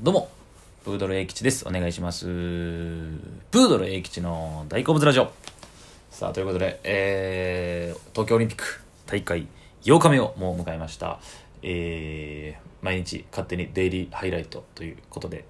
[0.00, 0.28] どうも、
[0.84, 1.66] プードル英吉です。
[1.66, 2.26] お願いします。
[2.26, 5.30] プードル英吉の大好物ラジオ。
[6.10, 8.64] さあ、ということで、えー、東京オリンピック
[9.06, 9.46] 大会
[9.84, 11.20] 8日目をもう迎えました。
[11.62, 15.46] えー、毎日勝手にデイリーハイライトということで、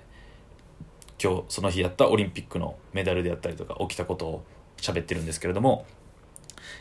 [1.21, 4.45] 今日その日やったオリンピックのメダルであったりとか起きたことを
[4.77, 5.87] 喋ってるんですけれども、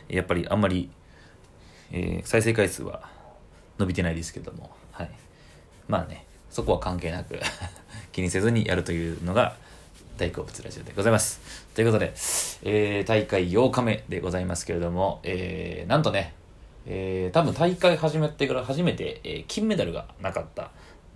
[0.08, 0.90] やっぱりあんまり、
[1.90, 3.08] えー再生回数は
[3.78, 5.10] 伸びてないですけども、はい。
[5.88, 7.36] まあね、そこは関係なく
[8.12, 9.56] 気にせずにやるというのが
[10.16, 11.40] 大好物ラジオでございます。
[11.74, 12.12] ということで、
[12.62, 16.32] えー大会8日目でございますけれども、えーなんとね、
[16.86, 20.70] えー多分大会始めてから初めて、えー金メダルがなかったん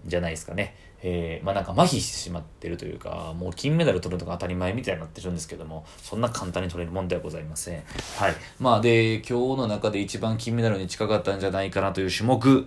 [0.07, 0.75] じゃないですかね。
[1.05, 7.85] えーまあなんか麻痺してしまってるというか、もう金メダル取るのが当たり前みたいになってるんですけども、そんな簡単に取れるもんではございません。
[8.17, 8.35] はい。
[8.59, 12.67] まあで、今日の中で一番金メダルに近かったんじゃないかなという種目、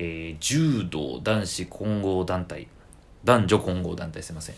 [0.00, 2.68] えー柔道男子混合団体、
[3.24, 4.56] 男女混合団体すいません。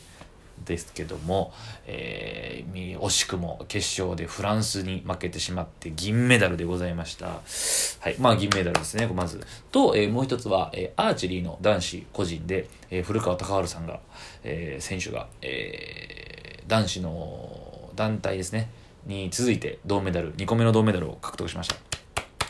[0.66, 1.52] ですけども、
[1.87, 7.26] えー惜しくも決勝でフランスに負けてしまって銀メダルでございました。
[7.26, 8.16] はい。
[8.20, 9.40] まあ銀メダルですね、まず。
[9.73, 14.00] と、えーもう一つは、えーアーチェリーの男子個人で、えー古川貴治さんが、
[14.45, 18.68] えー選手が、えー男子の団体ですね、
[19.06, 21.90] に続いて銅メダル、2個目の銅メダルを獲得しました。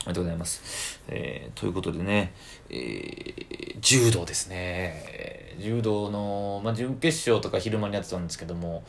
[0.04, 1.00] おめでとうございます。
[1.08, 2.32] えーということでね、
[2.70, 5.54] えー柔道ですね。
[5.58, 8.82] 柔道の、まあ、準決勝とか昼間にやってたんですけども、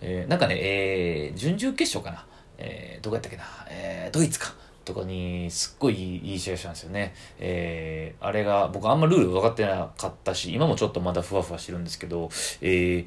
[0.00, 2.26] えーなんかね、えー準々決勝かな。
[2.58, 3.44] えーどこやったっけな。
[3.68, 4.54] えードイツか。
[4.84, 7.14] とかにすっごいいい試合したんですよね。
[7.38, 13.04] えーあれが僕あんまルール分かってなかったし、今もちょっとまだふわふわしてるんですけど、え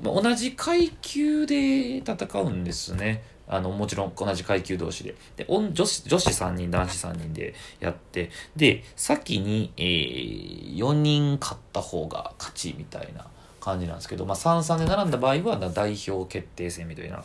[0.00, 3.22] ま同じ階級で戦うんですね。
[3.48, 5.14] あの、もちろん同じ階級同士で。
[5.36, 13.26] で、女子、女子3人、男子3人でやって、で、先に、えー、4人勝った方が勝ちみたいな
[13.60, 17.22] 感じなんですけど、まあ、3-3で並んだ場合は、代表決定戦みたいな、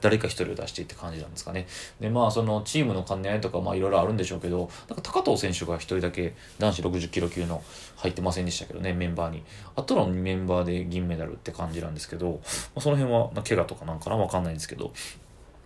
[0.00, 1.66] 誰か一人を出していって感じなんですかね。
[2.00, 7.62] で、まあ、そのチームの兼ね合いとか、まあ、いろいろあるんでしょうけど、なんか高藤選手が一人だけ男子60キロ級の
[7.96, 9.42] 入ってませんでしたけどね、メンバーに。
[9.76, 12.38] あとのメンバーで銀メダルって感じなんですけど、ま
[12.76, 14.92] あ、その辺は、怪我とかなんかなわかんないんですけど、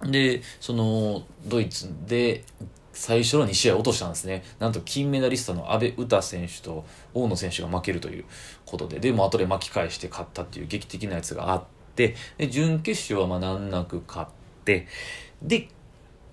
[0.05, 2.45] で、その、ドイツで、
[2.93, 4.45] 最初の2試合落としたんですね。
[4.59, 8.25] なんと金メダリストの阿部詩選手と大野選手が負けるという
[8.67, 11.65] ことで、でも後で巻き返して勝ったっていう劇的なやつがあっ
[11.97, 14.31] て、で、準決勝はまあ難なく勝っ
[14.65, 14.87] て、
[15.41, 15.69] で、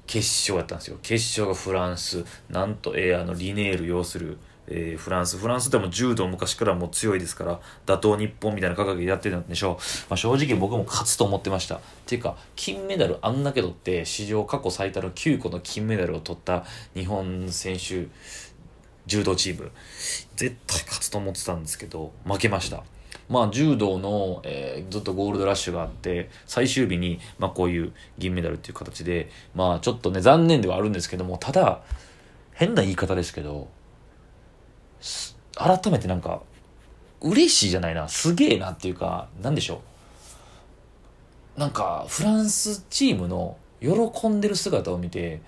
[0.06, 0.98] 決勝やったんですよ。
[1.02, 2.26] 決勝がフランス。
[2.50, 4.38] なんと、えーあの、リネール要する、
[4.72, 5.38] えーフランス。
[5.38, 9.76] フランスでも柔道昔からもう強いですから、打倒日本みたいな価格でやってたんでしょう。
[10.10, 11.76] まあ、正直僕も勝つと思ってました。
[11.76, 18.08] っていうか、金メダルあんだけ取って、史上過去最多の9個の金メダルを取った日本選手、
[19.08, 19.72] 柔道チーム、
[20.36, 22.84] 絶対勝つと思ってたんですけど、負けました。
[23.28, 31.82] まあ、柔道の、えーずっとゴールドラッシュがあって、最終日に、まあ、こういう銀メダルっていう形で、まあ、ちょっとね、残念ではあるんですけども、ただ、
[32.54, 33.70] 変な言い方ですけど、
[35.56, 36.42] 改めてなんか、
[37.22, 39.82] 嬉しいじゃないな、すげえなっていうか、なんでしょ
[41.58, 41.60] う。
[41.60, 45.42] なんか、フランスチームの喜んでる姿を見て、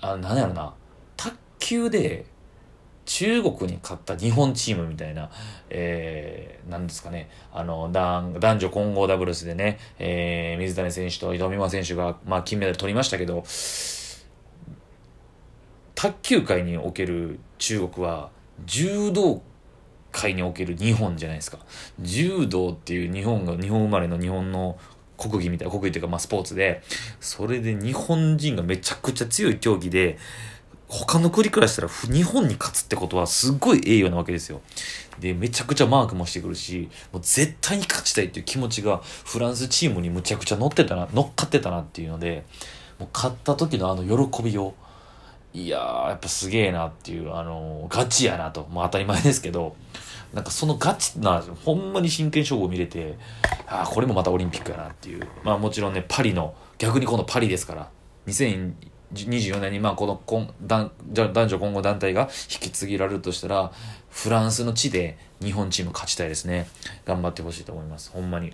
[0.00, 0.74] あ、なんやろな、
[1.16, 2.24] 卓球で、
[3.08, 5.30] 中国に勝った日本チームみたいな、
[5.70, 13.44] えー、なんですかね、あの、男男女混合ダブルスでね、えー、水谷選手と伊藤美誠選手が、まあ、金メダル取りましたけど、
[15.98, 18.30] 卓球界における中国は、
[18.66, 19.42] 柔道
[20.12, 21.58] 界における日本じゃないですか。
[22.00, 24.78] 柔道っていう日本が、日本生まれの日本の
[25.16, 26.82] 国技みたいな、国技っていうかまあスポーツで、
[27.18, 30.18] それで日本人がめちゃくちゃ強い競技で、
[30.86, 34.60] 他の国からしたら日本に勝つってことはすっごい栄誉なわけですよ。
[35.18, 42.44] で、めちゃくちゃマークもしてくるし、もう絶対に勝ちたいっていう気持ちがフランスチームにむちゃくちゃ乗ってたな、乗っかってたなっていうので、
[43.00, 44.74] もう勝った時のあの喜びを、
[45.54, 48.68] いやー、やっぱすげえなっていう、あのーガチやなと。
[48.70, 49.76] まあ当たり前ですけど、
[50.32, 53.18] なんかそのガチな、ほんまに真剣勝負を見れて、
[53.66, 55.26] ああ、これもまたオリンピックやなっていう。
[55.42, 57.90] まあもちろんね、パリの、逆にこのパリですから、
[58.26, 63.72] 2024年にまあこの混男男女混合団体が引き継ぎられるとしたら、
[64.10, 66.68] フランスの地で日本チーム勝ちたいですね。
[67.06, 68.10] 頑張ってほしいと思います。
[68.10, 68.52] ほんまに。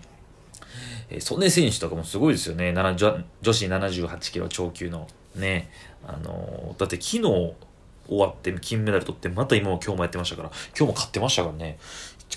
[1.11, 2.73] えー、曽根選手とかもすごいですよね。
[2.73, 5.71] 女子78キロ超級のね。
[6.07, 11.79] あのだって昨日終わって金メダル取って、また今も今日もやってましたから、今日も勝ってましたからね。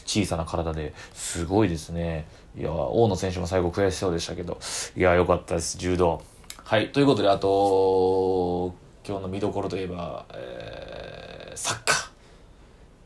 [0.06, 2.28] 小さな体ですごいですね。
[2.58, 4.60] いや、大野選手も最後悔しそうでしたけど、
[4.96, 6.22] いや、良かったです、柔道。
[6.64, 8.74] はい、ということで、あと、
[9.06, 12.08] 今日の見どころといえば、えーサッカー。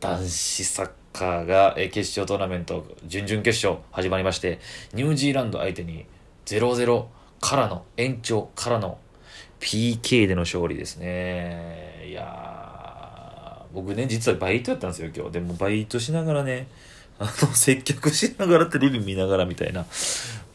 [0.02, 4.60] 男子サッカーがえー決勝トーナメント準々決勝始まりまして
[4.94, 6.06] ニュージーランド相手に
[6.46, 7.06] 0-0
[7.40, 8.98] からの延長からの
[9.62, 12.06] PK での勝利ですね。
[12.10, 15.32] いやー僕ね実はバイトやったんですよ今日。
[15.32, 16.68] でもバイトしながらね
[17.20, 19.86] あの接客しながらテレビ見ながらみたいな。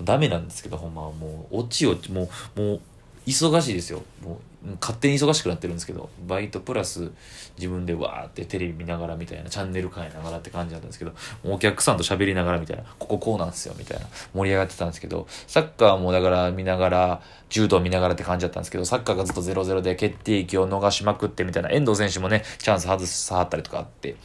[0.03, 2.81] ダメなんですけどほんまはもうオチをもうもう
[3.27, 4.03] 忙しいですよ。
[4.23, 7.13] もう勝手に忙しくなってるんですけどバイトプラス
[7.57, 11.13] 自分でわーってテレビ見ながらみたいなチャンネル変えながらって感じだったんですけど
[11.45, 24.17] お客さんと喋りながらみたいなこここうなんですよみたいな盛り上がってたんですけどサッカーもだから見ながら柔道見ながらって感じだったんですけどサッカーがずっと0-0で決定機を逃しまくってみたいな遠藤選手もねチャンス外さはったりとかあって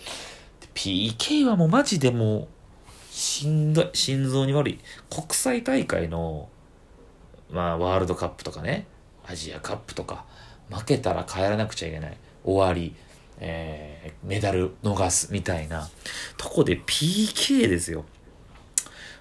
[0.73, 2.47] PK はもうマジでもう
[3.11, 4.79] しんどい心臓に悪い。
[5.09, 6.49] 国際大会の
[7.51, 8.87] まあワールドカップとかね。
[9.25, 10.25] アジアカップとか。
[10.69, 12.17] 負けたら帰らなくちゃいけない。
[12.43, 12.95] 終わり、
[13.39, 15.89] えーメダル逃すみたいな。
[16.37, 18.05] とこで PK ですよ。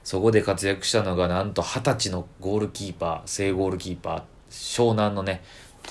[0.05, 3.29] そこで活躍したのがなんと二十歳のゴールキーパー。
[3.29, 4.23] 正ゴールキーパー。
[4.50, 5.43] 湘南のね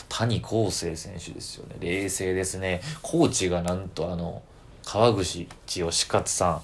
[0.09, 1.75] 谷康生選手ですよね。
[1.80, 2.81] 冷静ですね。
[3.01, 4.42] コーチがなんとあの
[4.85, 6.62] 川口千代勝さん。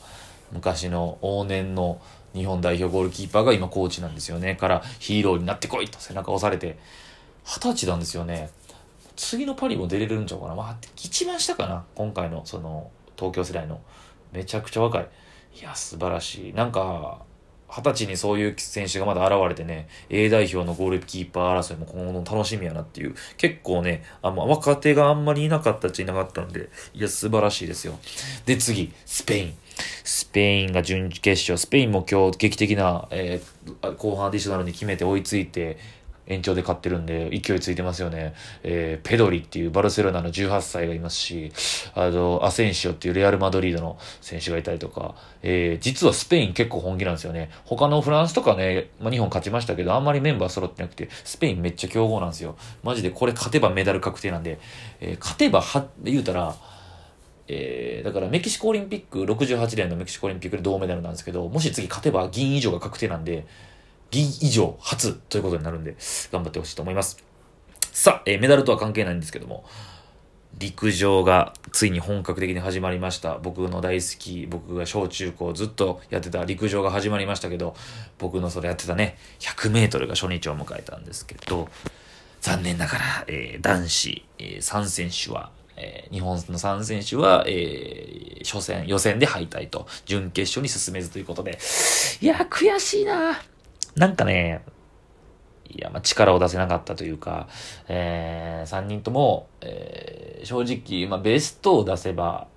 [0.52, 2.00] 昔の往年の
[2.36, 4.56] 日本代表ゴールキーパーが今コーチなんですよね。
[4.56, 6.78] からヒーローになってこいと背中押されて。
[7.46, 8.50] 二十歳なんですよね。
[9.16, 10.56] 次のパリも出れるんちゃうかな。
[10.56, 11.86] まあ一番下かな。
[11.96, 13.82] 今回のその東京世代の。
[14.34, 15.08] めちゃくちゃ若い。
[15.60, 16.54] いや素晴らしい。
[16.54, 17.22] なんか
[17.70, 19.88] 二十歳にそういう選手がまだ現れてね。
[20.10, 23.16] A 代表のゴールキーパー争いも今後の楽しみやなっていう。
[23.38, 26.70] 結構ねあま若手があんまりいなかったっちゃいなかったんで。
[26.94, 27.98] いや素晴らしいですよ。
[28.46, 29.58] で次スペイン。
[30.04, 33.56] スペインが準決勝スペインも今日劇的な、えー
[33.98, 35.78] 後半アディショナルに決めて追いついて
[36.28, 38.34] 延長で勝ってるんで、勢いついてますよね。
[38.64, 41.52] えーペドリっていうバルセロナの18歳がいますし、
[41.94, 47.50] あの、アセンシオっていうレアル・マドリードの選手がいたりとか、えー実はスペイン結構本気なんですよね。
[47.64, 52.56] 他のフランスとかね、まあ、日本勝ちましたけど、あんまりメンバー揃ってなくて、スペインめっちゃ強豪なんですよ。
[52.84, 54.60] マジでこれ勝てばメダル確定なんで、
[55.02, 56.56] えー勝てばは、言うたら、
[57.48, 63.46] えーだからメキシコオリンピック、68年のメキシコオリンピックで銅メダルなんですけど、もし次勝てば銀以上が確定なんで、
[64.12, 65.96] 銀以上初ということになるんで、
[66.32, 67.18] 頑張ってほしいと思います。
[67.92, 69.66] さあ、えーメダルとは関係ないんですけども、
[70.58, 73.38] 陸上がついに本格的に始まりました。
[73.40, 77.76] 僕の大好き、僕が小中高ずっとやってた陸上が始まりましたけど、
[78.18, 81.68] 僕のそれやってたね、100メートルが初日を迎えたんですけど、
[82.42, 91.58] 残念ながら、えー男子、えー3選手は、えー日本の3選手は、えー初戦、予選で敗退と、準決勝に進めずということで、
[92.22, 93.42] いや、悔しいな。
[93.96, 94.64] なんかね、
[95.68, 97.48] いや、まあ、力を出せなかったというか、
[97.88, 102.48] えー、3人とも、えー正直、まあ、ベストを出せば、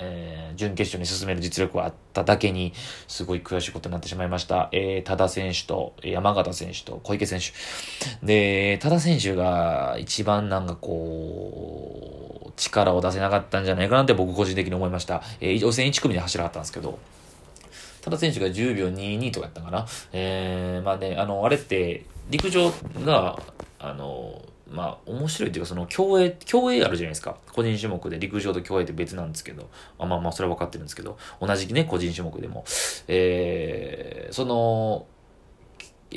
[0.00, 2.74] えー準決勝に進める実力はあっただけに、
[3.08, 4.68] すごい悔しいことになってしまいました。
[4.72, 8.26] えー、多田選手と、山形選手と小池選手。
[8.26, 15.22] で、多田選手が一番なんかこう、力を出せなかったんじゃないかなって僕個人的に思いました。
[15.40, 16.98] えー予選1組で走らはったんですけど、
[18.02, 19.86] 多田選手が10秒22とかやったかな。
[20.12, 22.70] えー、まあね、あの、あれって、陸上
[23.04, 23.38] が、
[23.78, 27.36] あの、まあ、面白いっていうか、その、競泳、競泳あるじゃないですか。
[27.52, 29.68] 個人種目で陸上と競泳って別なんですけど、
[29.98, 32.64] あまあまあ、それは分かってるんですけど、同じね、個人種目でも。
[33.08, 35.06] えー、その、
[36.12, 36.16] え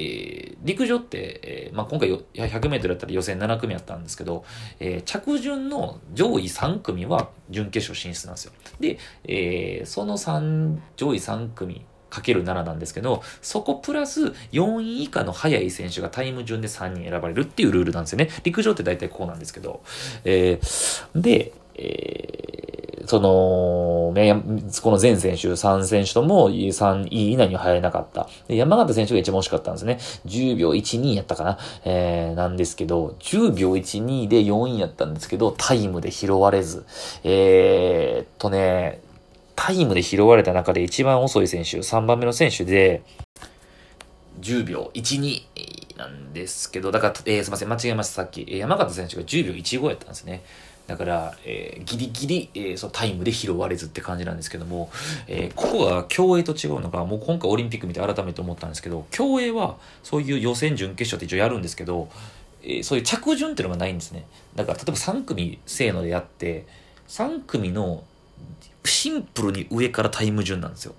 [0.52, 4.46] ー陸上って、えーまあ、今回よ 100m だったら予選7組やったんですけど、
[4.80, 8.54] えー着順の上位3組は準決勝進出なんですよ。
[8.80, 11.86] で、えーその3上位3組
[12.22, 18.30] 7なんですけど、そこプラス4位以下の速い選手がタイム順で3人選ばれるっていうルールなんですよね。
[18.44, 19.82] 陸上って大体こうなんですけど。
[20.24, 22.74] えーで、えー
[23.06, 24.14] その、
[24.82, 28.30] この全選手、3選手とも3位以内には入れなかった。
[28.48, 30.00] で山形選手が一番惜しかったんですね。
[30.26, 31.58] 10秒12やったかな。
[31.84, 36.86] えーなんですけど、10秒12で4位やったんですけど、タイムで拾われず。
[37.24, 39.02] えーっとね、
[39.66, 43.02] タイムで拾われた中で一番遅い選手、3番目の選手で、
[44.42, 45.42] 10秒12
[45.96, 48.46] なんですけど、だから、えーすいません、間違えました、さっき。
[48.46, 50.44] 山形選手が10秒15やったんですね。
[50.86, 54.92] だから、えーギリギリ、えーそのタイムで拾われずって感じなんですけども、
[55.28, 62.10] えーここが競泳と違うのが、もう今回オリンピック見て改めて思ったんですけど、競泳はそういう予選、準決勝って一応やるんですけど、
[62.64, 64.26] えーそういう着順っていうのがないんですね。
[64.56, 66.66] だから、例えば3組せーのでやって、
[67.08, 68.04] 3組の
[68.86, 70.96] シンプルに上からタイム順なんですよ。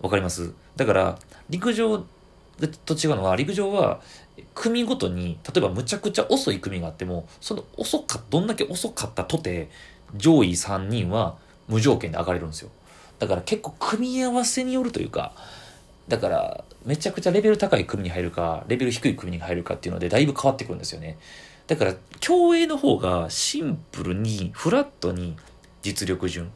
[0.00, 0.52] わかります？
[0.76, 1.98] だから、陸上
[2.84, 4.00] と違うのは、陸上は、
[4.54, 9.68] 組ごとに、例えばむちゃくちゃ遅い組があっても、その遅か、どんだけ遅かったとて、
[10.16, 11.36] 上位3人は
[11.68, 12.70] 無条件で上がれるんですよ。
[13.18, 15.32] だから結構組み合わせによるというか、
[16.08, 21.18] だからめちゃくちゃレベル高い組に入るか、レベル低い組に入るかっていうのでだいぶ変わってくるんですよね。
[21.66, 25.36] だから競泳の方がシンプルに、フラットに
[25.82, 26.50] 実力順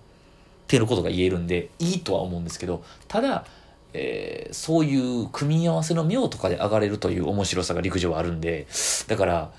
[0.64, 3.44] っていうことが言えるんで、いいとは思うんですけど、ただ、
[3.92, 8.66] えー、そういう組み合わせの妙とかで上がれるという面白さが陸上はあるんで、
[9.06, 9.52] だから、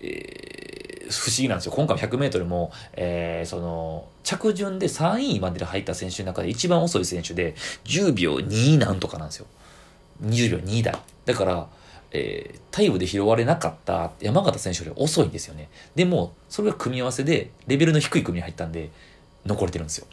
[0.00, 1.72] えー、不思議なんですよ。
[1.72, 7.54] 今回 100m も、えー、その、着順で3位までで入った選手の中で一番遅い選手で、
[7.84, 9.46] 10秒2なんとかなんですよ。
[10.24, 10.96] 20秒2台。
[11.26, 11.66] だから、
[12.12, 15.68] えー、タイムで拾われなかった山形選手より遅いんですよね。
[15.94, 18.90] でも、それが組み合わせで、レベルの低い組に入ったんで、
[19.44, 20.06] 残れてるんですよ。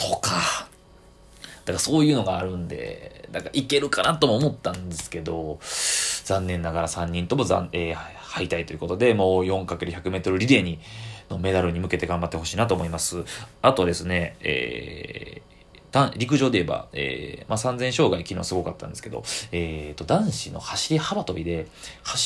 [0.00, 5.60] とか、だからそういうのがあるんで、だからいけるかなとも思ったんですけど、
[6.24, 10.78] 残念ながら3人とも残、えー、敗退ということで、もう 4×100 メートルリレーに、
[11.28, 13.24] のメダルに向けて頑張ってほしいなと思います。
[13.62, 21.68] あとですね、えー、陸上で言えば、えー、まあ、3000障害昨日すごかったんですけど、えー、と、男子の走り幅跳びで、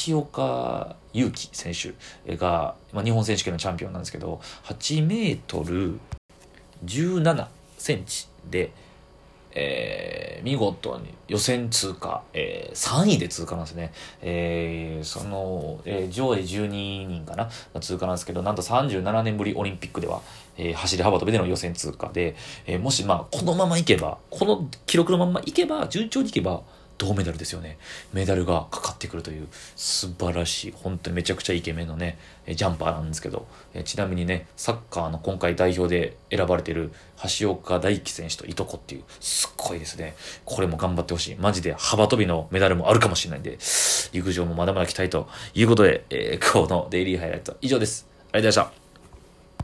[0.07, 1.73] 橋岡優輝選
[2.26, 5.99] 手が、まあ、日本選手権のチャンピオンなんですけど、8メートル
[6.85, 7.47] 17
[7.84, 8.72] センチで、
[9.50, 13.92] えー、見事に予選通過、えー、3位で通過なんですね。
[14.22, 17.50] えー、その、えー、上位12人かな
[17.80, 20.22] 通過なんですけど、なんと37年ぶりオリンピックでは、
[20.56, 26.62] えー、走り幅跳びでの予選通過で、えー、もしまあ、このままいけば、この記録のままいけば、順調にいけば、
[26.98, 27.78] 銅メダルですよね。
[28.12, 33.46] メダルがかかってくるという素晴らしい、本当にめちゃくちゃイケメンのね、ジャンパーなんですけど、
[33.84, 36.92] ちなみにね、サッカーの今回代表で選ばれている
[37.38, 40.14] 橋岡大輝選手といとこっていう、すっごいですね。
[40.44, 41.36] これも頑張ってほしい。
[41.36, 43.58] マジで幅跳びのメダルもあるかもしれないんで、
[44.12, 48.06] 陸上もまだまだ期待ということで、えー、今日のデイリーハイライトは以上です。
[48.32, 48.83] ありがとうございました。